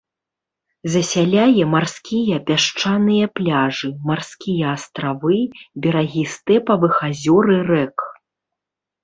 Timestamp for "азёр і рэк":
7.11-7.97